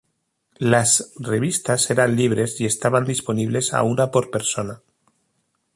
[0.57, 4.81] Las revistas eran libres y estaban disponibles a una por persona.